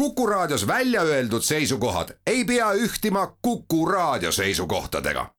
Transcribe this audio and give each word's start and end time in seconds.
Kuku 0.00 0.26
Raadios 0.26 0.66
välja 0.66 1.02
öeldud 1.02 1.42
seisukohad 1.42 2.08
ei 2.26 2.44
pea 2.44 2.72
ühtima 2.72 3.36
Kuku 3.42 3.86
Raadio 3.86 4.32
seisukohtadega. 4.32 5.30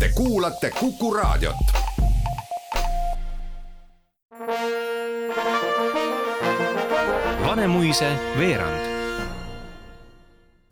Te 0.00 0.08
kuulate 0.14 0.70
Kuku 0.80 1.14
Raadiot. 1.14 1.56
Vanemuise 7.46 8.18
veerand. 8.38 8.80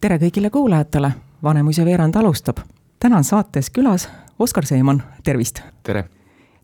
tere 0.00 0.18
kõigile 0.18 0.50
kuulajatele, 0.50 1.12
Vanemuise 1.42 1.84
veerand 1.84 2.14
alustab. 2.14 2.58
täna 3.00 3.16
on 3.16 3.24
saates 3.24 3.70
külas 3.70 4.08
Oskar 4.38 4.66
Seeman, 4.66 5.02
tervist! 5.24 5.60
tere! 5.82 6.04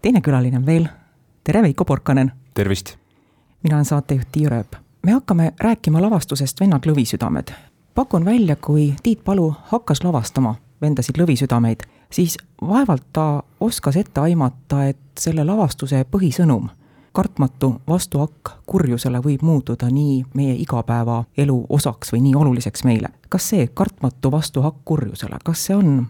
teine 0.02 0.20
külaline 0.20 0.56
on 0.56 0.66
veel, 0.66 0.86
tere 1.44 1.62
Veiko 1.62 1.84
Porkanen! 1.84 2.32
tervist! 2.54 2.96
mina 3.62 3.76
olen 3.76 3.84
saatejuht 3.84 4.28
Tiia 4.32 4.48
Rööp. 4.48 4.89
Me 5.02 5.12
hakkame 5.12 5.52
rääkima 5.60 6.02
lavastusest 6.02 6.60
Vennad 6.60 6.86
lõvisüdamed. 6.86 7.52
pakun 7.94 8.24
välja, 8.24 8.56
kui 8.56 8.94
Tiit 9.02 9.24
Palu 9.24 9.54
hakkas 9.62 10.04
lavastama 10.04 10.54
Vendasid 10.82 11.18
lõvisüdameid, 11.18 11.80
siis 12.12 12.38
vaevalt 12.62 13.04
ta 13.12 13.42
oskas 13.60 13.96
ette 13.96 14.20
aimata, 14.20 14.84
et 14.86 14.98
selle 15.18 15.44
lavastuse 15.44 16.04
põhisõnum 16.10 16.68
kartmatu 17.12 17.74
vastuhakk 17.88 18.50
kurjusele 18.66 19.18
võib 19.18 19.42
muutuda 19.42 19.90
nii 19.90 20.24
meie 20.34 20.54
igapäevaelu 20.54 21.66
osaks 21.68 22.12
või 22.12 22.20
nii 22.20 22.34
oluliseks 22.34 22.84
meile. 22.84 23.08
kas 23.28 23.48
see 23.48 23.66
kartmatu 23.66 24.30
vastuhakk 24.30 24.76
kurjusele, 24.84 25.38
kas 25.44 25.66
see 25.66 25.76
on 25.76 26.06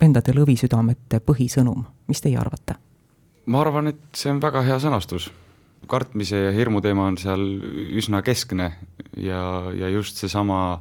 vendade 0.00 0.32
lõvisüdamete 0.34 1.20
põhisõnum, 1.20 1.84
mis 2.08 2.20
teie 2.20 2.38
arvate? 2.38 2.74
ma 3.46 3.60
arvan, 3.60 3.86
et 3.86 4.02
see 4.14 4.30
on 4.30 4.40
väga 4.42 4.62
hea 4.62 4.78
sõnastus. 4.78 5.30
Kartmise 5.90 6.38
ja 6.46 6.54
hirmu 6.54 6.80
teema 6.84 7.08
on 7.10 7.18
seal 7.20 7.42
üsna 7.98 8.22
keskne 8.22 8.70
ja, 9.16 9.42
ja 9.76 9.90
just 9.92 10.20
seesama, 10.20 10.80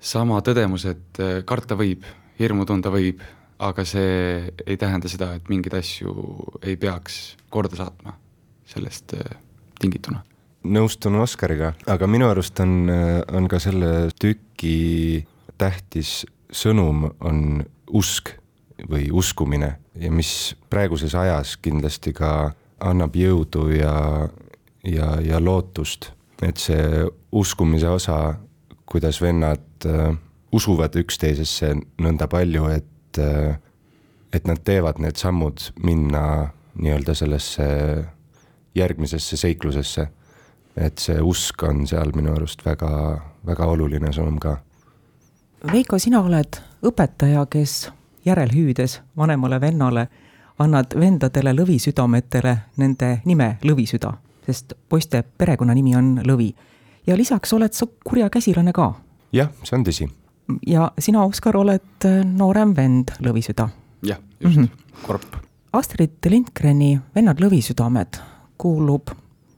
sama 0.00 0.40
tõdemus, 0.44 0.86
et 0.90 1.22
eh, 1.22 1.38
karta 1.46 1.76
võib, 1.78 2.06
hirmu 2.40 2.66
tunda 2.68 2.90
võib, 2.92 3.22
aga 3.62 3.84
see 3.86 4.50
ei 4.66 4.76
tähenda 4.80 5.10
seda, 5.10 5.34
et 5.36 5.48
mingeid 5.52 5.76
asju 5.78 6.12
ei 6.62 6.76
peaks 6.80 7.36
korda 7.52 7.78
saatma 7.78 8.16
sellest 8.72 9.14
äh, 9.18 9.36
tingituna. 9.80 10.22
nõustun 10.62 11.18
Oskariga, 11.22 11.72
aga 11.90 12.08
minu 12.10 12.28
arust 12.30 12.60
on, 12.64 12.86
äh, 12.90 13.20
on 13.34 13.48
ka 13.50 13.60
selle 13.62 14.10
tüki 14.20 15.26
tähtis 15.60 16.22
sõnum 16.52 17.06
on 17.20 17.62
usk 17.92 18.34
või 18.88 19.10
uskumine 19.14 19.76
ja 20.00 20.10
mis 20.10 20.54
praeguses 20.70 21.14
ajas 21.18 21.56
kindlasti 21.62 22.14
ka 22.16 22.52
annab 22.82 23.16
jõudu 23.16 23.68
ja, 23.76 24.28
ja, 24.84 25.08
ja 25.22 25.40
lootust, 25.40 26.10
et 26.42 26.58
see 26.58 27.04
uskumise 27.32 27.88
osa, 27.88 28.34
kuidas 28.86 29.20
vennad 29.22 29.86
äh, 29.86 30.14
usuvad 30.52 30.96
üksteisesse 31.00 31.74
nõnda 32.02 32.28
palju, 32.28 32.66
et 32.74 33.22
äh,, 33.22 33.60
et 34.32 34.46
nad 34.48 34.60
teevad 34.64 35.00
need 35.02 35.18
sammud 35.20 35.60
minna 35.84 36.48
nii-öelda 36.80 37.14
sellesse 37.14 37.64
järgmisesse 38.74 39.36
seiklusesse. 39.36 40.08
et 40.76 40.98
see 40.98 41.20
usk 41.20 41.62
on 41.68 41.82
seal 41.86 42.14
minu 42.16 42.30
arust 42.32 42.62
väga, 42.64 43.20
väga 43.44 43.66
oluline 43.68 44.08
sõnum 44.08 44.38
ka. 44.40 44.54
Veiko, 45.68 45.98
sina 46.00 46.22
oled 46.24 46.56
õpetaja, 46.80 47.42
kes 47.52 47.90
järelhüüdes 48.24 49.02
vanemale 49.16 49.60
vennale 49.60 50.06
annad 50.62 50.94
vendadele 50.98 51.54
lõvisüdametele 51.56 52.56
nende 52.80 53.12
nime 53.24 53.56
Lõvisüda, 53.66 54.12
sest 54.46 54.74
poiste 54.88 55.22
perekonnanimi 55.38 55.96
on 55.96 56.10
Lõvi. 56.26 56.52
ja 57.06 57.16
lisaks 57.16 57.52
oled 57.52 57.72
sa 57.72 57.86
kurja 58.04 58.30
käsilane 58.30 58.72
ka. 58.72 58.92
jah, 59.32 59.50
see 59.64 59.78
on 59.78 59.84
tõsi. 59.84 60.10
ja 60.66 60.90
sina, 60.98 61.24
Oskar, 61.24 61.56
oled 61.56 62.08
noorem 62.24 62.76
vend 62.76 63.12
Lõvisüda. 63.20 63.68
jah, 64.02 64.18
just 64.40 64.56
mm, 64.56 64.64
-hmm. 64.64 65.02
korp. 65.06 65.36
Astrid 65.72 66.18
Lindgreni 66.28 67.00
Vennad 67.14 67.40
Lõvisüdamed 67.40 68.20
kuulub 68.58 69.08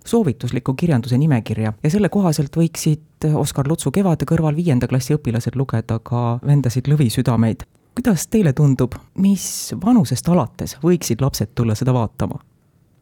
soovitusliku 0.04 0.75
kirjanduse 0.75 1.19
nimekirja 1.19 1.72
ja 1.82 1.91
selle 1.91 2.09
kohaselt 2.09 2.56
võiksid 2.56 3.28
Oskar 3.34 3.69
Lutsu 3.69 3.91
Kevade 3.91 4.26
kõrval 4.28 4.56
viienda 4.56 4.88
klassi 4.88 5.16
õpilased 5.16 5.56
lugeda 5.56 5.98
ka 5.98 6.38
Vendasid 6.47 6.88
lõvisüdameid. 6.92 7.65
Kuidas 7.94 8.27
teile 8.28 8.53
tundub, 8.53 8.97
mis 9.22 9.75
vanusest 9.84 10.28
alates 10.28 10.77
võiksid 10.82 11.22
lapsed 11.25 11.55
tulla 11.55 11.75
seda 11.75 11.94
vaatama? 11.94 12.41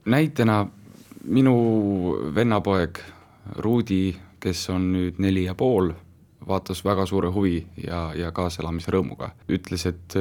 näitena 0.04 0.66
minu 1.24 1.54
vennapoeg 2.34 2.98
Ruudi, 3.56 4.16
kes 4.40 4.68
on 4.70 4.92
nüüd 4.92 5.18
neli 5.22 5.44
ja 5.44 5.54
pool, 5.54 5.92
vaatas 6.48 6.84
väga 6.84 7.06
suure 7.06 7.30
huvi 7.30 7.60
ja, 7.86 8.10
ja 8.14 8.32
kaaselamise 8.32 8.90
rõõmuga. 8.90 9.30
ütles, 9.48 9.86
et 9.86 10.18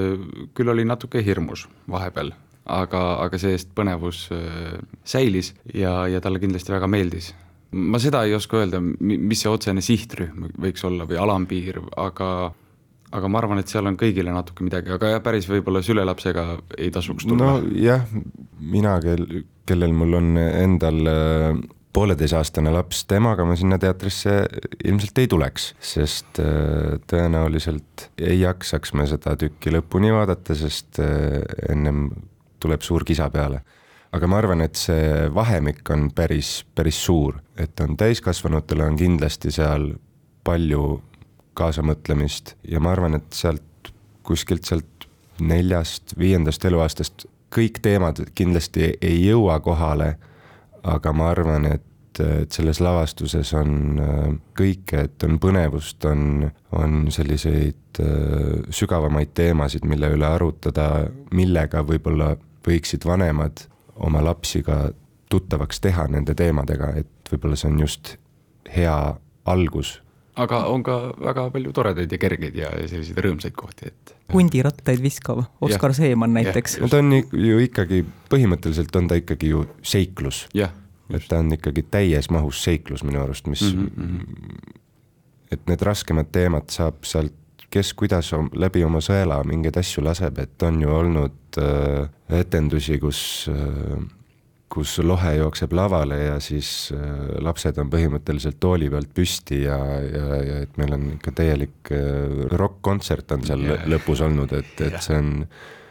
küll 0.54 0.70
oli 0.70 0.86
natuke 0.86 1.26
hirmus 1.26 1.68
vahepeal 1.90 2.34
aga, 2.70 3.02
aga 3.26 3.40
see-eest 3.42 3.72
põnevus 3.78 4.26
äh, 4.36 4.78
säilis 5.04 5.54
ja, 5.74 6.06
ja 6.12 6.22
talle 6.22 6.42
kindlasti 6.42 6.74
väga 6.74 6.90
meeldis. 6.92 7.32
ma 7.72 8.00
seda 8.04 8.26
ei 8.28 8.36
oska 8.36 8.60
öelda, 8.60 8.82
mis 8.82 9.42
see 9.42 9.52
otsene 9.52 9.82
sihtrühm 9.82 10.50
võiks 10.60 10.84
olla 10.88 11.08
või 11.08 11.20
alampiir, 11.22 11.80
aga 11.98 12.52
aga 13.12 13.30
ma 13.32 13.42
arvan, 13.42 13.60
et 13.62 13.72
seal 13.72 13.88
on 13.90 13.98
kõigile 14.00 14.34
natuke 14.34 14.66
midagi, 14.66 14.92
aga 14.96 15.16
jah, 15.16 15.22
päris 15.24 15.48
võib-olla 15.50 15.82
sülelapsega 15.86 16.46
ei 16.78 16.92
tasuks 16.94 17.28
tulla. 17.28 17.58
nojah, 17.60 18.06
mina, 18.60 18.96
kel, 19.04 19.26
kellel 19.68 19.96
mul 19.96 20.18
on 20.20 20.32
endal 20.40 21.12
äh, 21.12 21.60
pooleteiseaastane 21.92 22.72
laps, 22.72 23.04
temaga 23.10 23.46
ma 23.48 23.58
sinna 23.60 23.80
teatrisse 23.82 24.38
ilmselt 24.86 25.22
ei 25.24 25.30
tuleks, 25.32 25.72
sest 25.94 26.40
äh, 26.44 26.98
tõenäoliselt 27.12 28.08
ei 28.22 28.40
jaksaks 28.46 28.96
me 28.96 29.08
seda 29.12 29.36
tükki 29.40 29.76
lõpuni 29.76 30.14
vaadata, 30.16 30.56
sest 30.58 31.02
ennem 31.02 32.08
tuleb 32.62 32.84
suur 32.86 33.06
kisa 33.08 33.30
peale. 33.34 33.64
aga 34.12 34.28
ma 34.28 34.42
arvan, 34.42 34.62
et 34.62 34.76
see 34.76 35.28
vahemik 35.32 35.88
on 35.94 36.10
päris, 36.16 36.66
päris 36.76 36.98
suur, 37.00 37.38
et 37.56 37.80
on 37.80 37.96
täiskasvanutele 37.98 38.84
on 38.84 38.98
kindlasti 39.00 39.52
seal 39.56 39.94
palju 40.44 40.84
kaasamõtlemist 41.58 42.56
ja 42.68 42.80
ma 42.80 42.94
arvan, 42.96 43.18
et 43.20 43.34
sealt 43.36 43.94
kuskilt 44.24 44.68
sealt 44.70 45.08
neljast, 45.42 46.14
viiendast 46.20 46.66
eluaastast 46.66 47.26
kõik 47.52 47.82
teemad 47.84 48.22
kindlasti 48.36 48.94
ei 49.02 49.24
jõua 49.26 49.60
kohale, 49.60 50.16
aga 50.84 51.14
ma 51.14 51.32
arvan, 51.34 51.66
et 51.68 51.88
et 52.20 52.52
selles 52.52 52.82
lavastuses 52.84 53.54
on 53.56 54.00
äh, 54.04 54.24
kõike, 54.58 55.06
et 55.08 55.24
on 55.24 55.38
põnevust, 55.40 56.04
on, 56.10 56.44
on 56.76 57.06
selliseid 57.14 58.02
äh, 58.04 58.66
sügavamaid 58.70 59.32
teemasid, 59.38 59.86
mille 59.88 60.10
üle 60.16 60.28
arutada, 60.28 61.08
millega 61.32 61.86
võib-olla 61.88 62.34
võiksid 62.68 63.08
vanemad 63.08 63.66
oma 64.04 64.24
lapsi 64.26 64.64
ka 64.66 64.90
tuttavaks 65.32 65.80
teha 65.80 66.08
nende 66.12 66.36
teemadega, 66.36 66.92
et 67.00 67.32
võib-olla 67.32 67.56
see 67.56 67.72
on 67.72 67.80
just 67.80 68.16
hea 68.76 68.98
algus. 69.46 70.02
Aga 70.36 70.62
on 70.72 70.84
ka 70.84 70.98
väga 71.20 71.48
palju 71.54 71.74
toredaid 71.76 72.12
ja 72.12 72.20
kergeid 72.22 72.56
ja 72.56 72.72
selliseid 72.88 73.20
rõõmsaid 73.26 73.56
kohti, 73.58 73.92
et. 73.92 74.14
hundirattaid 74.34 75.02
viskav, 75.04 75.44
Oskar 75.62 75.94
Seeman 75.98 76.34
näiteks. 76.38 76.80
no 76.84 76.88
ta 76.92 77.02
on 77.04 77.18
ju 77.20 77.60
ikkagi, 77.66 78.04
põhimõtteliselt 78.32 78.96
on 78.96 79.10
ta 79.12 79.20
ikkagi 79.20 79.52
ju 79.52 79.66
seiklus. 79.84 80.48
et 80.56 81.28
ta 81.28 81.42
on 81.44 81.52
ikkagi 81.52 81.84
täies 81.84 82.32
mahus 82.32 82.64
seiklus 82.64 83.04
minu 83.04 83.24
arust, 83.24 83.48
mis 83.48 83.62
mm, 83.74 83.92
-hmm. 83.98 84.74
et 85.52 85.68
need 85.68 85.82
raskemad 85.82 86.32
teemad 86.32 86.70
saab 86.72 87.04
sealt 87.04 87.36
kes 87.72 87.94
kuidas 87.94 88.32
läbi 88.54 88.84
oma 88.84 89.00
sõela 89.00 89.44
mingeid 89.48 89.78
asju 89.80 90.04
laseb, 90.04 90.40
et 90.44 90.64
on 90.64 90.82
ju 90.82 90.92
olnud 90.92 91.60
äh, 91.60 92.10
etendusi, 92.40 93.00
kus 93.00 93.48
äh, 93.52 94.02
kus 94.72 94.96
lohe 95.04 95.34
jookseb 95.36 95.74
lavale 95.76 96.18
ja 96.24 96.40
siis 96.44 96.92
äh, 96.96 97.04
lapsed 97.44 97.78
on 97.82 97.92
põhimõtteliselt 97.92 98.60
tooli 98.64 98.90
pealt 98.92 99.12
püsti 99.16 99.64
ja, 99.66 99.78
ja, 100.06 100.40
ja 100.48 100.58
et 100.66 100.80
meil 100.80 100.96
on 100.96 101.08
ikka 101.18 101.36
täielik 101.42 101.92
äh, 101.92 102.46
rokk-kontsert 102.56 103.36
on 103.36 103.46
seal 103.48 103.66
yeah. 103.68 103.86
lõpus 103.92 104.24
olnud, 104.26 104.54
et, 104.56 104.74
et 104.80 104.96
yeah. 104.96 105.04
see 105.04 105.20
on 105.20 105.34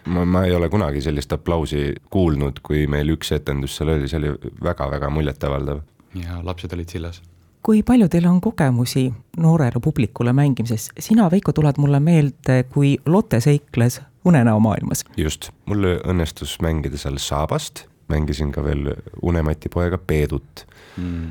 ma, 0.09 0.25
ma 0.25 0.45
ei 0.49 0.55
ole 0.57 0.71
kunagi 0.73 1.03
sellist 1.05 1.33
aplausi 1.37 1.91
kuulnud, 2.11 2.63
kui 2.65 2.87
meil 2.91 3.13
üks 3.17 3.35
etendus 3.37 3.77
seal 3.79 3.93
oli, 3.97 4.09
see 4.09 4.21
oli 4.23 4.33
väga-väga 4.65 5.13
muljetavaldav. 5.13 5.85
ja 6.17 6.41
lapsed 6.47 6.73
olid 6.79 6.97
sillas 6.97 7.21
kui 7.67 7.83
palju 7.85 8.09
teil 8.09 8.25
on 8.25 8.41
kogemusi 8.41 9.11
noorele 9.37 9.83
publikule 9.85 10.33
mängimises, 10.33 10.89
sina, 10.99 11.29
Veiko, 11.31 11.53
tuled 11.53 11.77
mulle 11.79 12.01
meelde, 12.01 12.63
kui 12.73 12.97
Lotte 13.07 13.41
seikles 13.45 14.01
unenäomaailmas. 14.25 15.05
just, 15.17 15.51
mul 15.69 15.85
õnnestus 16.01 16.57
mängida 16.65 16.99
seal 17.01 17.21
Saabast, 17.21 17.85
mängisin 18.11 18.53
ka 18.53 18.65
veel 18.65 18.93
Unemati 19.23 19.71
poega 19.73 19.99
Peedut 19.99 20.67
mm. 20.97 21.31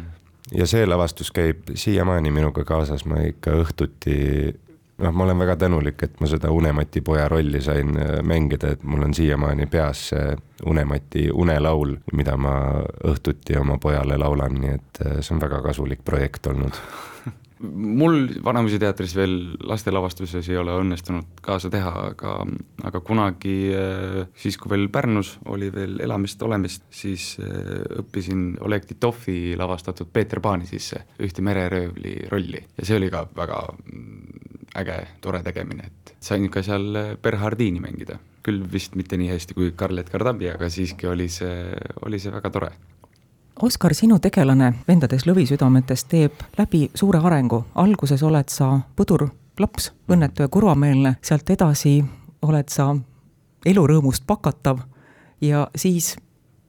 ja 0.57 0.67
see 0.69 0.87
lavastus 0.87 1.31
käib 1.35 1.71
siiamaani 1.75 2.31
minuga 2.31 2.65
kaasas, 2.67 3.05
ma 3.09 3.21
ikka 3.27 3.53
õhtuti 3.63 4.17
noh, 4.99 5.13
ma 5.13 5.23
olen 5.23 5.39
väga 5.39 5.55
tänulik, 5.55 6.03
et 6.03 6.19
ma 6.21 6.27
seda 6.29 6.51
Unemati 6.51 7.01
poja 7.05 7.27
rolli 7.31 7.61
sain 7.61 7.97
äh, 7.97 8.19
mängida, 8.23 8.73
et 8.75 8.83
mul 8.83 9.03
on 9.07 9.13
siiamaani 9.13 9.67
peas 9.71 10.09
see 10.13 10.35
Unemati 10.65 11.29
unelaul, 11.31 11.95
mida 12.13 12.35
ma 12.37 12.55
õhtuti 13.07 13.57
oma 13.59 13.77
pojale 13.81 14.17
laulan, 14.19 14.59
nii 14.61 14.73
et 14.75 15.03
äh, 15.05 15.19
see 15.21 15.35
on 15.35 15.43
väga 15.43 15.61
kasulik 15.65 16.03
projekt 16.05 16.47
olnud 16.51 16.81
mul 17.59 18.29
Vanemuise 18.43 18.79
teatris 18.79 19.13
veel 19.17 19.35
lastelavastuses 19.67 20.47
ei 20.49 20.57
ole 20.59 20.73
õnnestunud 20.79 21.41
kaasa 21.43 21.71
teha, 21.73 21.91
aga, 22.11 22.35
aga 22.87 23.01
kunagi 23.05 23.55
äh, 23.75 24.19
siis, 24.39 24.57
kui 24.59 24.71
veel 24.73 24.87
Pärnus 24.93 25.35
oli 25.51 25.71
veel 25.73 25.99
elamist 26.03 26.41
olemist, 26.45 26.85
siis 26.93 27.33
äh, 27.43 27.99
õppisin 28.01 28.53
Oleg 28.65 28.87
Titovi 28.89 29.57
lavastatud 29.59 30.11
Peeter 30.13 30.41
Paani 30.43 30.69
sisse 30.69 31.03
ühte 31.19 31.43
mereröövli 31.45 32.15
rolli 32.31 32.63
ja 32.63 32.87
see 32.87 32.99
oli 32.99 33.11
ka 33.13 33.25
väga 33.35 33.61
mm, 33.67 34.45
äge, 34.79 34.99
tore 35.23 35.43
tegemine, 35.43 35.89
et 35.89 36.15
sain 36.23 36.47
ka 36.51 36.63
seal 36.63 37.17
Bernhardini 37.21 37.83
mängida. 37.83 38.19
küll 38.43 38.63
vist 38.71 38.95
mitte 38.95 39.17
nii 39.19 39.33
hästi 39.33 39.53
kui 39.53 39.73
Karlet 39.75 40.07
Kardambi, 40.09 40.47
aga 40.49 40.69
siiski 40.71 41.09
oli 41.11 41.27
see, 41.29 41.75
oli 42.07 42.21
see 42.23 42.31
väga 42.31 42.49
tore 42.55 42.71
Oskar, 43.61 43.93
sinu 43.93 44.19
tegelane 44.23 44.69
Vendades 44.87 45.25
lõvisüdametes 45.27 46.05
teeb 46.07 46.43
läbi 46.57 46.85
suure 46.95 47.19
arengu. 47.19 47.65
alguses 47.75 48.23
oled 48.23 48.47
sa 48.47 48.79
põdur 48.95 49.27
laps, 49.59 49.91
õnnetu 50.07 50.45
ja 50.45 50.47
kurvameelne, 50.47 51.17
sealt 51.21 51.49
edasi 51.49 51.97
oled 52.41 52.69
sa 52.71 52.95
elurõõmust 53.65 54.23
pakatav 54.27 54.79
ja 55.41 55.67
siis 55.75 56.15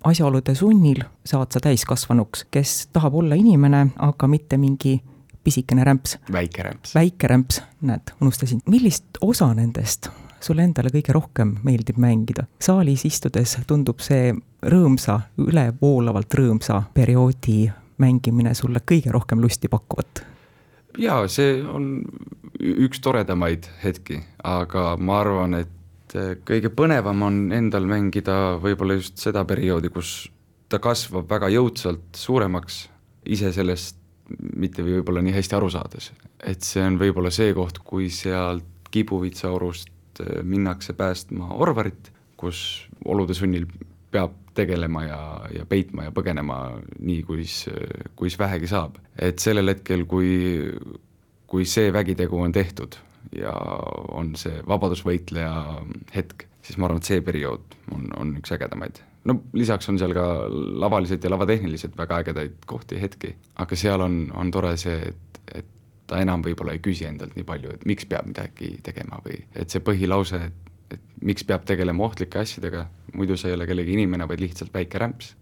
asjaolude 0.04 0.54
sunnil 0.54 1.04
saad 1.24 1.52
sa 1.52 1.60
täiskasvanuks, 1.60 2.46
kes 2.50 2.88
tahab 2.92 3.14
olla 3.14 3.38
inimene, 3.38 3.86
aga 3.96 4.26
mitte 4.26 4.58
mingi 4.58 5.00
pisikene 5.44 5.84
rämps. 5.84 6.18
väike 6.32 6.62
rämps. 6.62 6.94
väike 6.94 7.26
rämps, 7.28 7.62
näed, 7.80 8.10
unustasin. 8.20 8.62
millist 8.66 9.04
osa 9.20 9.54
nendest 9.54 10.10
sulle 10.44 10.64
endale 10.64 10.92
kõige 10.92 11.14
rohkem 11.14 11.56
meeldib 11.64 11.98
mängida? 12.00 12.46
saalis 12.62 13.04
istudes 13.08 13.56
tundub 13.68 14.00
see 14.04 14.32
rõõmsa, 14.62 15.20
ülevoolavalt 15.40 16.34
rõõmsa 16.40 16.82
perioodi 16.94 17.70
mängimine 18.00 18.54
sulle 18.56 18.82
kõige 18.86 19.12
rohkem 19.12 19.42
lusti 19.42 19.68
pakkuvat? 19.68 20.24
jaa, 20.98 21.26
see 21.28 21.60
on 21.62 22.00
üks 22.60 23.00
toredamaid 23.04 23.68
hetki, 23.84 24.20
aga 24.44 24.94
ma 24.98 25.20
arvan, 25.20 25.60
et 25.62 26.16
kõige 26.46 26.72
põnevam 26.74 27.22
on 27.22 27.40
endal 27.54 27.86
mängida 27.88 28.56
võib-olla 28.62 28.98
just 28.98 29.20
seda 29.22 29.44
perioodi, 29.46 29.92
kus 29.94 30.30
ta 30.70 30.80
kasvab 30.82 31.30
väga 31.30 31.50
jõudsalt 31.54 32.18
suuremaks, 32.18 32.82
ise 33.30 33.52
sellest 33.54 33.96
mitte 34.30 34.82
võib-olla 34.86 35.22
nii 35.26 35.34
hästi 35.34 35.56
aru 35.58 35.70
saades. 35.70 36.12
et 36.40 36.62
see 36.62 36.82
on 36.82 36.98
võib-olla 36.98 37.30
see 37.34 37.54
koht, 37.54 37.78
kui 37.84 38.08
sealt 38.10 38.66
kibuvitsaorust 38.90 39.90
Äh, 39.90 39.99
minnakse 40.42 40.92
päästma 40.96 41.54
Orvarit, 41.56 42.12
kus 42.40 42.88
olude 43.04 43.34
sunnil 43.36 43.66
peab 44.10 44.36
tegelema 44.54 45.04
ja, 45.04 45.20
ja 45.54 45.66
peitma 45.68 46.08
ja 46.08 46.14
põgenema 46.14 46.56
nii, 46.98 47.22
kuis, 47.26 47.62
kuis 48.18 48.38
vähegi 48.38 48.70
saab. 48.70 48.98
et 49.18 49.38
sellel 49.38 49.70
hetkel, 49.74 50.04
kui, 50.10 50.32
kui 51.46 51.66
see 51.68 51.92
vägitegu 51.94 52.40
on 52.40 52.52
tehtud 52.52 52.98
ja 53.36 53.52
on 54.16 54.34
see 54.38 54.62
vabadusvõitleja 54.66 55.52
hetk, 56.14 56.46
siis 56.66 56.78
ma 56.78 56.88
arvan, 56.88 57.02
et 57.02 57.10
see 57.10 57.22
periood 57.24 57.78
on, 57.94 58.08
on 58.18 58.34
üks 58.40 58.52
ägedamaid. 58.56 59.02
no 59.28 59.36
lisaks 59.54 59.88
on 59.92 60.00
seal 60.00 60.14
ka 60.16 60.26
lavalised 60.50 61.24
ja 61.24 61.30
lavatehniliselt 61.30 61.96
väga 61.98 62.22
ägedaid 62.24 62.64
kohti 62.66 62.98
ja 62.98 63.04
hetki, 63.06 63.34
aga 63.62 63.78
seal 63.78 64.02
on, 64.06 64.22
on 64.34 64.50
tore 64.50 64.74
see, 64.80 64.98
et, 65.12 65.42
et 65.62 65.76
ta 66.10 66.18
enam 66.22 66.42
võib-olla 66.44 66.74
ei 66.74 66.82
küsi 66.82 67.06
endalt 67.06 67.36
nii 67.38 67.46
palju, 67.46 67.76
et 67.76 67.86
miks 67.88 68.08
peab 68.10 68.26
midagi 68.28 68.72
tegema 68.86 69.20
või 69.24 69.38
et 69.54 69.70
see 69.70 69.82
põhilause, 69.86 70.40
et, 70.48 70.70
et 70.96 71.02
miks 71.26 71.46
peab 71.46 71.66
tegelema 71.68 72.06
ohtlike 72.08 72.40
asjadega, 72.42 72.86
muidu 73.14 73.38
sa 73.38 73.50
ei 73.50 73.56
ole 73.56 73.68
kellegi 73.70 73.94
inimene, 73.94 74.26
vaid 74.30 74.42
lihtsalt 74.42 74.74
väike 74.74 74.98
rämps. 75.02 75.36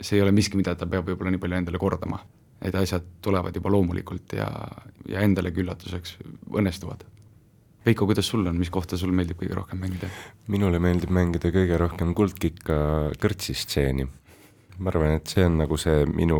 see 0.00 0.18
ei 0.18 0.22
ole 0.24 0.32
miski, 0.32 0.56
mida 0.56 0.74
ta 0.74 0.88
peab 0.90 1.06
võib-olla 1.08 1.34
nii 1.34 1.42
palju 1.42 1.60
endale 1.60 1.78
kordama. 1.78 2.22
et 2.64 2.74
asjad 2.74 3.04
tulevad 3.20 3.56
juba 3.56 3.68
loomulikult 3.68 4.32
ja, 4.32 4.46
ja 5.08 5.20
endalegi 5.20 5.60
üllatuseks 5.60 6.16
õnnestuvad. 6.48 7.02
Veiko, 7.84 8.06
kuidas 8.08 8.24
sul 8.24 8.46
on, 8.48 8.56
mis 8.56 8.70
kohta 8.72 8.96
sul 8.96 9.12
meeldib 9.12 9.36
kõige 9.42 9.58
rohkem 9.58 9.82
mängida? 9.84 10.08
minule 10.48 10.80
meeldib 10.80 11.12
mängida 11.12 11.52
kõige 11.52 11.76
rohkem 11.78 12.14
Kuldkika 12.16 12.78
kõrtsistseeni 13.20 14.08
ma 14.78 14.90
arvan, 14.90 15.18
et 15.18 15.28
see 15.30 15.44
on 15.44 15.60
nagu 15.60 15.76
see 15.78 16.06
minu, 16.08 16.38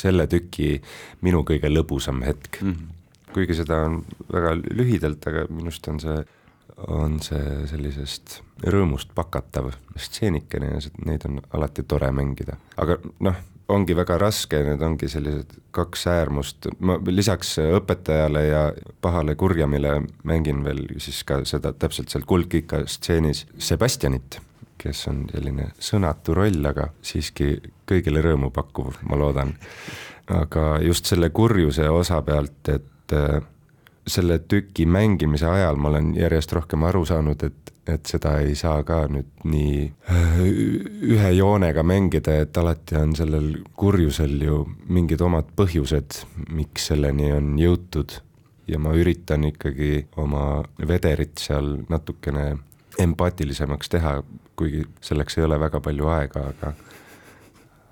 selle 0.00 0.24
tüki 0.30 0.72
minu 1.26 1.44
kõige 1.46 1.68
lõbusam 1.68 2.24
hetk 2.24 2.62
mm. 2.62 2.72
-hmm 2.72 2.96
kuigi 3.34 3.56
seda 3.60 3.84
on 3.86 4.00
väga 4.32 4.54
lühidalt, 4.58 5.26
aga 5.30 5.46
minu 5.50 5.70
arust 5.70 5.88
on 5.92 6.00
see, 6.02 6.18
on 6.88 7.20
see 7.24 7.44
sellisest 7.70 8.40
rõõmust 8.74 9.14
pakatav 9.14 9.72
stseenikene 9.96 10.74
ja 10.74 10.82
neid 11.06 11.26
on 11.28 11.40
alati 11.56 11.84
tore 11.88 12.10
mängida, 12.14 12.58
aga 12.80 12.98
noh, 13.26 13.38
ongi 13.70 13.94
väga 13.96 14.18
raske, 14.20 14.60
need 14.66 14.82
ongi 14.82 15.08
sellised 15.10 15.56
kaks 15.74 16.06
äärmust, 16.10 16.70
ma 16.82 16.98
lisaks 17.10 17.56
õpetajale 17.62 18.44
ja 18.48 18.62
pahale 19.02 19.36
kurjamile 19.38 20.00
mängin 20.28 20.64
veel 20.66 20.86
siis 20.98 21.22
ka 21.26 21.42
seda 21.48 21.72
täpselt 21.72 22.12
seal 22.12 22.26
Kuldkika 22.28 22.84
stseenis 22.90 23.46
Sebastianit, 23.58 24.40
kes 24.80 25.06
on 25.12 25.24
selline 25.30 25.70
sõnatu 25.78 26.34
roll, 26.36 26.64
aga 26.66 26.90
siiski 27.02 27.52
kõigile 27.88 28.22
rõõmu 28.24 28.50
pakkuv, 28.54 29.02
ma 29.08 29.18
loodan. 29.20 29.54
aga 30.30 30.78
just 30.78 31.08
selle 31.10 31.30
kurjuse 31.34 31.88
osa 31.90 32.20
pealt, 32.22 32.68
et 32.68 32.89
et 33.10 33.18
äh, 33.18 33.42
selle 34.06 34.38
tüki 34.38 34.86
mängimise 34.86 35.46
ajal 35.46 35.76
ma 35.76 35.88
olen 35.88 36.14
järjest 36.16 36.52
rohkem 36.52 36.82
aru 36.88 37.04
saanud, 37.06 37.42
et, 37.42 37.72
et 37.88 38.06
seda 38.06 38.38
ei 38.42 38.54
saa 38.58 38.82
ka 38.86 39.04
nüüd 39.12 39.44
nii 39.44 39.84
äh, 40.10 40.40
ühe 41.14 41.30
joonega 41.36 41.82
mängida, 41.86 42.40
et 42.42 42.56
alati 42.58 42.96
on 42.98 43.14
sellel 43.18 43.52
kurjusel 43.78 44.36
ju 44.42 44.64
mingid 44.88 45.20
omad 45.20 45.52
põhjused, 45.56 46.22
miks 46.50 46.90
selleni 46.90 47.32
on 47.32 47.56
jõutud. 47.60 48.20
ja 48.70 48.78
ma 48.78 48.92
üritan 48.94 49.42
ikkagi 49.48 50.06
oma 50.22 50.62
vederit 50.86 51.40
seal 51.42 51.80
natukene 51.90 52.58
empaatilisemaks 53.02 53.88
teha, 53.90 54.20
kuigi 54.56 54.84
selleks 55.02 55.38
ei 55.38 55.44
ole 55.44 55.58
väga 55.58 55.80
palju 55.80 56.06
aega, 56.06 56.44
aga 56.52 56.74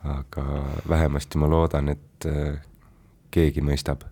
aga 0.08 0.44
vähemasti 0.88 1.38
ma 1.38 1.48
loodan, 1.50 1.88
et 1.88 2.26
äh, 2.26 2.62
keegi 3.34 3.60
mõistab 3.60 4.06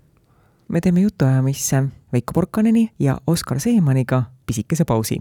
me 0.68 0.80
teeme 0.80 1.00
jutuajamisse 1.00 1.82
Veiko 2.12 2.32
Porkaneni 2.32 2.90
ja 2.98 3.18
Oskar 3.26 3.60
Seemaniga 3.60 4.22
pisikese 4.46 4.84
pausi. 4.84 5.18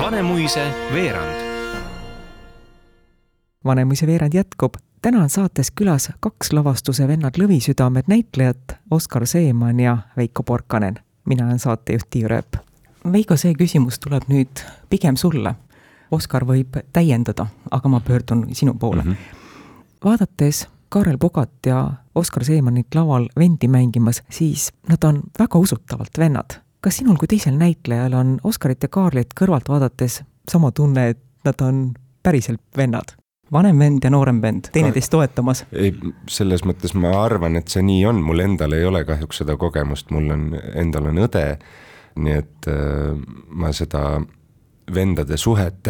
Vanemuise 0.00 0.74
veerand. 0.92 1.40
Vanemuise 3.64 4.06
veerand 4.06 4.34
jätkub. 4.34 4.74
täna 5.02 5.22
on 5.22 5.30
saates 5.30 5.70
külas 5.70 6.10
kaks 6.20 6.52
lavastuse 6.52 7.08
Vennad 7.08 7.34
lõvisüdamed 7.38 8.02
näitlejat, 8.06 8.76
Oskar 8.90 9.26
Seeman 9.26 9.80
ja 9.80 9.98
Veiko 10.16 10.42
Porkanen. 10.42 10.94
mina 11.24 11.46
olen 11.46 11.58
saatejuht 11.58 12.10
Tiia 12.10 12.28
Rööp. 12.28 12.56
Veiko, 13.12 13.36
see 13.36 13.54
küsimus 13.54 13.98
tuleb 13.98 14.22
nüüd 14.28 14.64
pigem 14.88 15.16
sulle. 15.16 15.54
Oskar 16.10 16.44
võib 16.44 16.76
täiendada, 16.92 17.46
aga 17.70 17.88
ma 17.88 18.00
pöördun 18.00 18.46
sinu 18.52 18.74
poole 18.74 19.02
mm. 19.02 19.10
-hmm. 19.10 19.36
vaadates 20.04 20.68
Kaarel 20.94 21.18
Pogat 21.18 21.66
ja 21.66 21.90
Oskar 22.14 22.44
Seemanit 22.44 22.94
laval 22.94 23.26
vendi 23.38 23.66
mängimas, 23.68 24.22
siis 24.30 24.68
nad 24.88 25.02
on 25.02 25.22
väga 25.38 25.58
usutavalt 25.58 26.18
vennad. 26.18 26.60
kas 26.80 26.96
sinul 26.96 27.16
kui 27.16 27.26
teisel 27.26 27.56
näitlejal 27.58 28.12
on 28.12 28.36
Oskarit 28.44 28.82
ja 28.82 28.88
Kaarlit 28.88 29.34
kõrvalt 29.40 29.68
vaadates 29.68 30.20
sama 30.48 30.70
tunne, 30.70 31.08
et 31.08 31.18
nad 31.44 31.60
on 31.60 31.94
päriselt 32.22 32.62
vennad? 32.76 33.16
vanem 33.52 33.78
vend 33.78 34.04
ja 34.04 34.10
noorem 34.10 34.38
vend, 34.42 34.70
teineteist 34.72 35.10
toetamas? 35.10 35.64
ei, 35.72 35.90
selles 36.30 36.62
mõttes 36.64 36.94
ma 36.94 37.10
arvan, 37.24 37.56
et 37.56 37.68
see 37.68 37.82
nii 37.82 38.06
on, 38.06 38.22
mul 38.22 38.46
endal 38.46 38.78
ei 38.78 38.86
ole 38.86 39.04
kahjuks 39.04 39.42
seda 39.42 39.56
kogemust, 39.56 40.14
mul 40.14 40.30
on, 40.30 40.46
endal 40.74 41.10
on 41.10 41.18
õde, 41.26 41.46
nii 42.22 42.38
et 42.38 42.70
äh, 42.70 43.18
ma 43.50 43.74
seda 43.74 44.20
vendade 44.94 45.36
suhet 45.42 45.82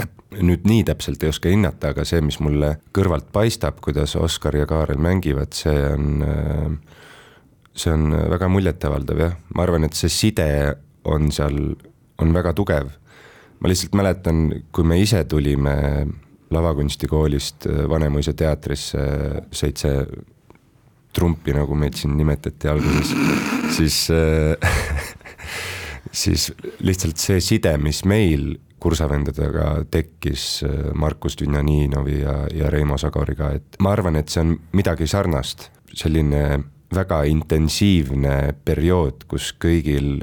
nüüd 0.42 0.66
nii 0.68 0.84
täpselt 0.88 1.22
ei 1.22 1.30
oska 1.32 1.52
hinnata, 1.52 1.92
aga 1.92 2.04
see, 2.08 2.22
mis 2.24 2.40
mulle 2.42 2.74
kõrvalt 2.96 3.30
paistab, 3.34 3.80
kuidas 3.84 4.16
Oskar 4.18 4.56
ja 4.58 4.66
Kaarel 4.70 5.00
mängivad, 5.02 5.54
see 5.56 5.76
on, 5.92 6.78
see 7.74 7.92
on 7.94 8.10
väga 8.32 8.50
muljetavaldav 8.52 9.22
jah, 9.22 9.38
ma 9.54 9.66
arvan, 9.66 9.86
et 9.88 9.98
see 9.98 10.12
side 10.12 10.48
on 11.10 11.30
seal, 11.34 11.58
on 12.22 12.36
väga 12.36 12.54
tugev. 12.56 12.92
ma 13.60 13.70
lihtsalt 13.70 13.94
mäletan, 13.96 14.46
kui 14.72 14.84
me 14.84 14.98
ise 15.00 15.24
tulime 15.24 15.74
lavakunstikoolist 16.52 17.66
Vanemuise 17.88 18.34
teatrisse, 18.36 19.04
seitse 19.50 19.94
trumpi, 21.14 21.54
nagu 21.54 21.74
meid 21.78 21.96
siin 21.96 22.16
nimetati 22.18 22.68
alguses, 22.68 23.14
siis 23.76 24.00
siis 26.14 26.52
lihtsalt 26.84 27.18
see 27.18 27.40
side, 27.42 27.74
mis 27.82 28.02
meil 28.08 28.54
kursavendadega 28.84 29.68
tekkis 29.90 30.44
äh, 30.66 30.92
Markus 30.94 31.38
Dünjaninovi 31.40 32.20
ja, 32.20 32.36
ja 32.52 32.70
Reimo 32.72 32.98
Sagoriga, 33.00 33.54
et 33.56 33.80
ma 33.80 33.94
arvan, 33.96 34.18
et 34.20 34.32
see 34.32 34.44
on 34.44 34.54
midagi 34.76 35.08
sarnast, 35.10 35.70
selline 35.94 36.44
väga 36.94 37.22
intensiivne 37.30 38.36
periood, 38.64 39.24
kus 39.30 39.52
kõigil 39.60 40.18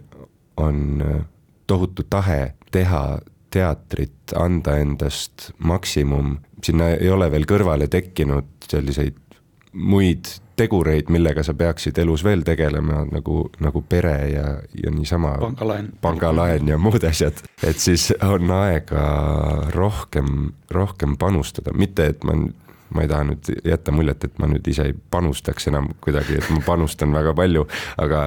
on 0.62 1.02
äh, 1.06 1.20
tohutu 1.68 2.06
tahe 2.10 2.54
teha 2.72 3.04
teatrit, 3.52 4.32
anda 4.38 4.78
endast 4.80 5.50
maksimum, 5.60 6.38
sinna 6.64 6.94
ei 6.96 7.10
ole 7.12 7.28
veel 7.34 7.48
kõrvale 7.50 7.90
tekkinud 7.92 8.70
selliseid 8.72 9.18
muid 9.74 10.28
tegureid, 10.60 11.10
millega 11.10 11.44
sa 11.46 11.54
peaksid 11.58 11.98
elus 12.04 12.24
veel 12.26 12.44
tegelema, 12.46 13.06
nagu, 13.10 13.46
nagu 13.64 13.82
pere 13.90 14.16
ja, 14.30 14.48
ja 14.78 14.92
niisama 14.94 15.36
pangalaen. 15.42 15.92
pangalaen 16.02 16.68
ja 16.68 16.78
muud 16.78 17.04
asjad, 17.08 17.40
et 17.64 17.80
siis 17.82 18.12
on 18.22 18.52
aega 18.56 19.06
rohkem, 19.74 20.52
rohkem 20.72 21.16
panustada, 21.18 21.74
mitte 21.74 22.12
et 22.14 22.28
ma 22.28 22.38
ma 22.92 23.06
ei 23.06 23.08
taha 23.08 23.24
nüüd 23.30 23.50
jätta 23.64 23.94
muljet, 23.96 24.26
et 24.28 24.40
ma 24.44 24.50
nüüd 24.52 24.66
ise 24.68 24.90
ei 24.90 24.96
panustaks 25.16 25.70
enam 25.72 25.94
kuidagi, 26.04 26.42
et 26.42 26.50
ma 26.52 26.60
panustan 26.66 27.14
väga 27.16 27.32
palju, 27.38 27.64
aga 28.04 28.26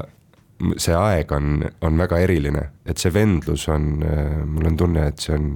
see 0.80 0.94
aeg 0.96 1.32
on, 1.36 1.66
on 1.84 2.00
väga 2.00 2.20
eriline, 2.24 2.62
et 2.88 3.00
see 3.00 3.12
vendlus 3.12 3.66
on, 3.72 3.98
mul 4.48 4.70
on 4.70 4.78
tunne, 4.80 5.04
et 5.10 5.20
see 5.20 5.36
on, 5.36 5.50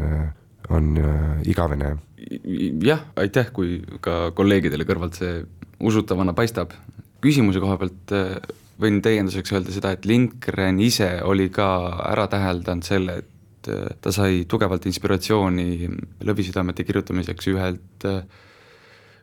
on 0.77 0.91
igavene. 1.49 1.95
jah, 2.85 3.07
aitäh, 3.17 3.49
kui 3.57 3.79
ka 4.05 4.35
kolleegidele 4.37 4.85
kõrvalt 4.85 5.17
see 5.17 5.39
usutavana 5.81 6.35
paistab. 6.35 6.73
küsimuse 7.23 7.59
koha 7.61 7.79
pealt 7.81 8.13
äh, 8.15 8.37
võin 8.79 9.01
täienduseks 9.03 9.53
öelda 9.55 9.75
seda, 9.75 9.93
et 9.95 10.05
Lindgren 10.07 10.79
ise 10.81 11.17
oli 11.27 11.49
ka 11.51 11.69
ära 12.07 12.29
täheldanud 12.31 12.87
selle, 12.87 13.17
et 13.23 13.71
äh, 13.71 13.89
ta 14.01 14.13
sai 14.15 14.45
tugevalt 14.49 14.87
inspiratsiooni 14.87 15.89
Lõvisüdamete 16.27 16.87
kirjutamiseks 16.87 17.51
ühelt 17.51 18.07
äh, 18.07 18.23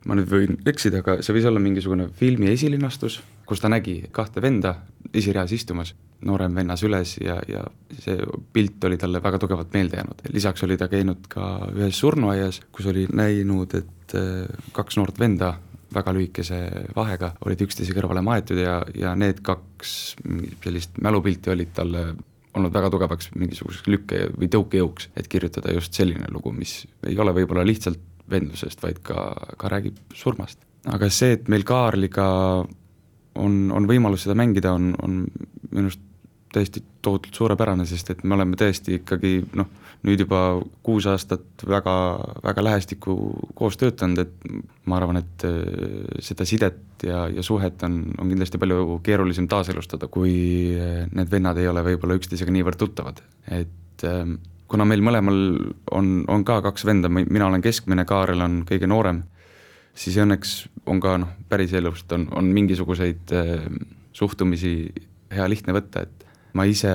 ma 0.06 0.18
nüüd 0.18 0.30
võin 0.30 0.58
eksida, 0.70 1.02
aga 1.02 1.18
see 1.26 1.36
võis 1.38 1.48
olla 1.50 1.62
mingisugune 1.64 2.10
filmi 2.20 2.52
esilinastus, 2.52 3.22
kus 3.48 3.62
ta 3.62 3.72
nägi 3.72 4.04
kahte 4.14 4.44
venda 4.44 4.76
esireas 5.16 5.54
istumas, 5.56 5.94
noorem 6.26 6.56
vennas 6.58 6.84
üles 6.86 7.16
ja, 7.22 7.40
ja 7.50 7.64
see 8.04 8.18
pilt 8.54 8.84
oli 8.86 9.00
talle 9.02 9.22
väga 9.24 9.40
tugevalt 9.42 9.74
meelde 9.74 9.98
jäänud. 9.98 10.26
lisaks 10.34 10.64
oli 10.68 10.78
ta 10.78 10.88
käinud 10.92 11.30
ka 11.30 11.70
ühes 11.74 12.00
surnuaias, 12.00 12.62
kus 12.72 12.92
oli 12.92 13.08
näinud, 13.14 13.74
et 13.80 14.18
kaks 14.76 15.00
noort 15.00 15.20
venda 15.20 15.56
väga 15.94 16.14
lühikese 16.16 16.60
vahega 16.96 17.34
olid 17.46 17.62
üksteise 17.66 17.96
kõrvale 17.96 18.24
maetud 18.26 18.60
ja, 18.60 18.80
ja 18.98 19.14
need 19.20 19.42
kaks 19.46 20.16
sellist 20.64 20.98
mälupilti 21.04 21.54
olid 21.54 21.74
talle 21.76 22.08
olnud 22.56 22.74
väga 22.74 22.90
tugevaks 22.94 23.30
mingisuguseks 23.36 23.90
lükke- 23.92 24.30
või 24.36 24.50
tõukejõuks, 24.52 25.10
et 25.20 25.28
kirjutada 25.32 25.74
just 25.76 25.94
selline 25.98 26.30
lugu, 26.32 26.54
mis 26.56 26.86
ei 27.08 27.18
ole 27.20 27.34
võib-olla 27.36 27.66
lihtsalt 27.68 28.00
vendlusest, 28.32 28.82
vaid 28.82 29.02
ka, 29.06 29.28
ka 29.60 29.70
räägib 29.70 30.00
surmast. 30.16 30.60
aga 30.86 31.10
see, 31.10 31.36
et 31.36 31.50
meil 31.52 31.66
Kaarliga 31.68 32.26
on, 33.36 33.56
on 33.72 33.88
võimalus 33.90 34.26
seda 34.26 34.38
mängida, 34.40 34.74
on, 34.74 34.94
on 35.04 35.24
minu 35.72 35.90
arust 35.90 36.04
täiesti 36.56 36.84
tohutult 37.04 37.36
suurepärane, 37.36 37.86
sest 37.86 38.14
et 38.14 38.24
me 38.24 38.38
oleme 38.38 38.56
tõesti 38.60 39.02
ikkagi 39.02 39.34
noh, 39.60 39.68
nüüd 40.06 40.22
juba 40.22 40.40
kuus 40.86 41.08
aastat 41.10 41.64
väga, 41.68 41.94
väga 42.44 42.64
lähestikku 42.68 43.16
koos 43.58 43.78
töötanud, 43.82 44.22
et 44.22 44.88
ma 44.90 45.00
arvan, 45.00 45.22
et 45.22 45.46
äh, 45.48 46.20
seda 46.24 46.46
sidet 46.48 47.06
ja, 47.06 47.26
ja 47.32 47.44
suhet 47.46 47.82
on, 47.88 48.02
on 48.22 48.32
kindlasti 48.32 48.62
palju 48.62 49.00
keerulisem 49.06 49.50
taaselustada, 49.52 50.10
kui 50.12 50.36
äh, 50.78 51.06
need 51.12 51.32
vennad 51.32 51.60
ei 51.62 51.70
ole 51.72 51.84
võib-olla 51.86 52.18
üksteisega 52.20 52.54
niivõrd 52.54 52.82
tuttavad, 52.82 53.22
et 53.50 54.06
ähm, 54.06 54.38
kuna 54.72 54.86
meil 54.88 55.02
mõlemal 55.06 55.40
on, 55.96 56.12
on 56.32 56.46
ka 56.46 56.60
kaks 56.66 56.86
venda, 56.88 57.10
mina 57.10 57.48
olen 57.48 57.64
keskmine, 57.66 58.06
Kaarel 58.10 58.44
on 58.46 58.62
kõige 58.70 58.90
noorem, 58.90 59.24
siis 59.98 60.20
õnneks 60.22 60.56
on 60.92 61.02
ka 61.02 61.16
noh, 61.24 61.34
päriselust 61.50 62.12
on, 62.14 62.28
on 62.38 62.52
mingisuguseid 62.54 63.34
äh, 63.34 63.66
suhtumisi 64.16 64.76
hea 65.34 65.50
lihtne 65.50 65.74
võtta, 65.76 66.06
et 66.06 66.30
ma 66.56 66.68
ise 66.70 66.94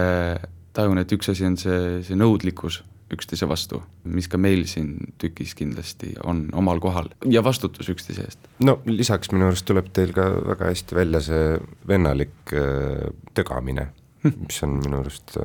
tajun, 0.77 1.03
et 1.03 1.13
üks 1.13 1.33
asi 1.33 1.49
on 1.49 1.59
see, 1.59 2.01
see 2.07 2.17
nõudlikkus 2.19 2.85
üksteise 3.15 3.49
vastu, 3.49 3.83
mis 4.05 4.29
ka 4.31 4.39
meil 4.39 4.67
siin 4.71 5.15
tükis 5.19 5.55
kindlasti 5.59 6.15
on 6.25 6.47
omal 6.57 6.81
kohal 6.83 7.11
ja 7.31 7.45
vastutus 7.45 7.89
üksteise 7.93 8.27
eest. 8.27 8.51
no 8.65 8.81
lisaks 8.87 9.33
minu 9.35 9.49
arust 9.51 9.67
tuleb 9.69 9.91
teil 9.97 10.15
ka 10.17 10.29
väga 10.53 10.71
hästi 10.71 10.99
välja 10.99 11.23
see 11.25 11.57
vennalik 11.89 12.55
äh, 12.55 13.11
tögamine 13.35 13.91
mis 14.25 14.63
on 14.63 14.75
minu 14.85 15.01
arust, 15.01 15.37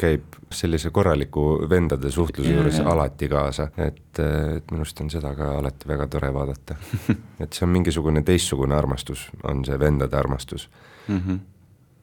käib 0.00 0.36
sellise 0.52 0.90
korraliku 0.92 1.44
vendade 1.70 2.10
suhtluse 2.12 2.52
juures 2.52 2.80
alati 2.80 3.28
kaasa, 3.28 3.70
et, 3.80 4.20
et 4.20 4.72
minu 4.72 4.84
arust 4.84 5.00
on 5.00 5.10
seda 5.12 5.32
ka 5.36 5.54
alati 5.58 5.88
väga 5.88 6.08
tore 6.12 6.30
vaadata. 6.34 6.76
et 7.42 7.52
see 7.52 7.64
on 7.64 7.72
mingisugune 7.72 8.22
teistsugune 8.26 8.76
armastus, 8.76 9.28
on 9.48 9.64
see 9.64 9.78
vendade 9.80 10.16
armastus 10.16 10.68
mm. 11.06 11.20
-hmm. 11.20 11.38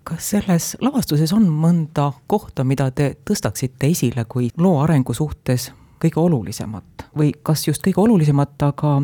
Kas 0.06 0.30
selles 0.36 0.74
lavastuses 0.84 1.34
on 1.34 1.48
mõnda 1.50 2.12
kohta, 2.30 2.64
mida 2.68 2.90
te 2.94 3.14
tõstaksite 3.26 3.90
esile 3.90 4.26
kui 4.30 4.52
loo 4.62 4.78
arengu 4.84 5.16
suhtes 5.18 5.72
kõige 6.02 6.22
olulisemat? 6.22 7.08
Või 7.18 7.32
kas 7.44 7.66
just 7.68 7.86
kõige 7.86 8.04
olulisemat, 8.04 8.58
aga, 8.68 8.98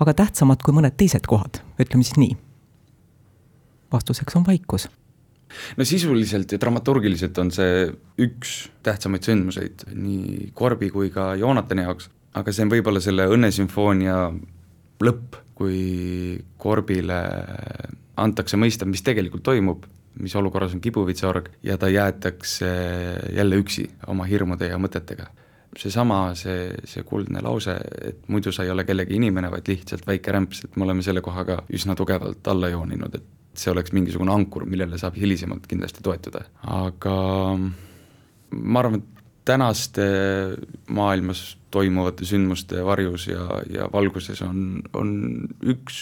aga 0.00 0.14
tähtsamad 0.22 0.62
kui 0.64 0.76
mõned 0.76 0.96
teised 0.96 1.28
kohad, 1.28 1.60
ütleme 1.80 2.06
siis 2.06 2.20
nii? 2.20 2.36
vastuseks 3.92 4.36
on 4.36 4.44
vaikus. 4.44 4.84
No 5.80 5.84
sisuliselt 5.88 6.52
ja 6.52 6.58
dramaturgiliselt 6.60 7.38
on 7.40 7.48
see 7.52 7.86
üks 8.20 8.66
tähtsamaid 8.84 9.24
sündmuseid 9.24 9.86
nii 9.96 10.50
Korbi 10.56 10.90
kui 10.92 11.08
ka 11.08 11.30
Joonatani 11.40 11.86
jaoks, 11.86 12.10
aga 12.36 12.52
see 12.52 12.66
on 12.66 12.72
võib-olla 12.74 13.00
selle 13.00 13.24
Õnnesümfoonia 13.32 14.18
lõpp, 15.04 15.38
kui 15.56 15.78
Korbile 16.60 17.22
antakse 18.20 18.60
mõista, 18.60 18.84
mis 18.84 19.00
tegelikult 19.06 19.46
toimub, 19.46 19.86
mis 20.18 20.34
olukorras 20.36 20.74
on 20.74 20.80
kibuvitsaorg 20.84 21.50
ja 21.62 21.78
ta 21.78 21.88
jäetakse 21.88 22.70
jälle 23.36 23.58
üksi 23.62 23.86
oma 24.06 24.26
hirmude 24.28 24.70
ja 24.70 24.78
mõtetega. 24.78 25.28
seesama, 25.78 26.34
see, 26.34 26.72
see 26.88 27.04
kuldne 27.06 27.42
lause, 27.44 27.74
et 28.02 28.22
muidu 28.32 28.50
sa 28.52 28.64
ei 28.64 28.70
ole 28.72 28.82
kellegi 28.88 29.14
inimene, 29.14 29.50
vaid 29.52 29.68
lihtsalt 29.68 30.06
väike 30.08 30.32
rämps, 30.32 30.64
et 30.64 30.76
me 30.76 30.86
oleme 30.86 31.04
selle 31.04 31.20
kohaga 31.22 31.60
üsna 31.70 31.94
tugevalt 31.94 32.48
alla 32.48 32.70
jooninud, 32.72 33.14
et 33.14 33.58
see 33.58 33.70
oleks 33.70 33.92
mingisugune 33.92 34.32
ankur, 34.32 34.64
millele 34.66 34.98
saab 34.98 35.18
hilisemalt 35.20 35.68
kindlasti 35.68 36.02
toetuda, 36.02 36.42
aga 36.62 37.14
ma 38.50 38.80
arvan, 38.80 38.98
et 39.02 39.18
tänaste 39.48 40.04
maailmas 40.92 41.56
toimuvate 41.70 42.26
sündmuste 42.28 42.82
varjus 42.84 43.28
ja, 43.28 43.46
ja 43.72 43.88
valguses 43.92 44.42
on, 44.44 44.82
on 44.96 45.10
üks, 45.64 46.00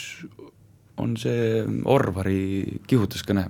on 0.97 1.17
see 1.21 1.65
Orvari 1.85 2.81
kihutuskõne 2.88 3.49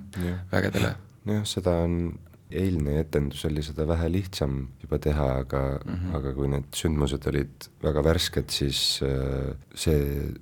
vägedele. 0.51 0.95
nojah, 1.27 1.45
seda 1.47 1.75
on, 1.83 2.17
eilne 2.51 2.99
etendus 3.01 3.43
oli 3.45 3.63
seda 3.63 3.87
vähe 3.87 4.07
lihtsam 4.11 4.59
juba 4.81 4.99
teha, 5.03 5.27
aga 5.43 5.61
mm, 5.83 5.93
-hmm. 5.93 6.15
aga 6.15 6.33
kui 6.33 6.47
need 6.47 6.67
sündmused 6.75 7.27
olid 7.27 7.69
väga 7.83 8.03
värsked, 8.03 8.49
siis 8.49 8.99
äh, 9.03 9.55
see 9.75 10.33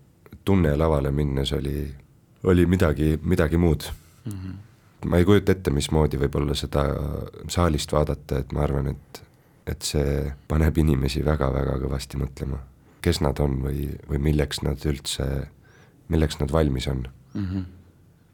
tunne 0.45 0.75
lavale 0.77 1.11
minnes 1.11 1.53
oli 1.53 1.89
oli 2.45 2.65
midagi, 2.65 3.19
midagi 3.23 3.57
muud 3.57 3.83
mm. 4.25 4.31
-hmm. 4.31 5.09
ma 5.09 5.17
ei 5.17 5.25
kujuta 5.25 5.51
ette, 5.51 5.71
mismoodi 5.71 6.17
võib-olla 6.17 6.55
seda 6.55 6.85
saalist 7.47 7.91
vaadata, 7.91 8.39
et 8.39 8.51
ma 8.51 8.63
arvan, 8.65 8.87
et, 8.87 9.23
et 9.67 9.81
see 9.81 10.31
paneb 10.47 10.77
inimesi 10.77 11.25
väga-väga 11.25 11.77
kõvasti 11.81 12.21
mõtlema, 12.21 12.59
kes 13.01 13.21
nad 13.21 13.39
on 13.39 13.59
või, 13.63 13.89
või 14.09 14.21
milleks 14.29 14.61
nad 14.61 14.85
üldse, 14.85 15.47
milleks 16.07 16.39
nad 16.39 16.51
valmis 16.51 16.87
on 16.87 17.03
mm. 17.33 17.45
-hmm 17.45 17.65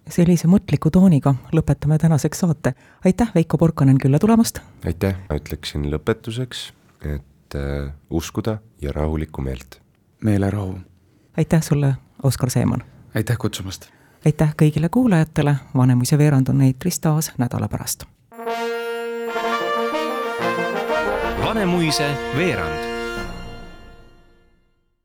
sellise 0.09 0.47
mõtliku 0.47 0.89
tooniga 0.91 1.35
lõpetame 1.53 1.97
tänaseks 1.97 2.39
saate. 2.39 2.73
aitäh, 3.05 3.31
Veiko 3.35 3.57
Porkanen 3.57 3.97
külla 3.97 4.19
tulemast! 4.19 4.59
aitäh, 4.85 5.15
ma 5.29 5.35
ütleksin 5.35 5.85
lõpetuseks, 5.91 6.71
et 7.15 7.55
äh, 7.55 7.93
uskuda 8.09 8.57
ja 8.81 8.91
rahulikku 8.91 9.41
meelt. 9.41 9.81
meelerahu! 10.23 10.79
aitäh 11.37 11.63
sulle, 11.63 11.95
Oskar 12.23 12.49
Seeman! 12.49 12.83
aitäh 13.15 13.37
kutsumast! 13.37 13.89
aitäh 14.25 14.55
kõigile 14.61 14.89
kuulajatele, 14.89 15.55
Vanemuise 15.75 16.17
veerand 16.17 16.49
on 16.49 16.61
eetris 16.61 16.99
taas 16.99 17.31
nädala 17.37 17.67
pärast. 17.67 18.03
Vanemuise 21.45 22.09
veerand 22.37 22.90